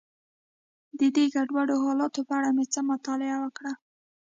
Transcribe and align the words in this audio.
د 0.99 1.01
دې 1.15 1.25
ګډوډو 1.35 1.75
حالاتو 1.85 2.21
په 2.27 2.33
اړه 2.37 2.49
مې 2.55 2.65
څه 2.73 2.79
مطالعه 2.91 3.37
وکړه. 3.43 3.73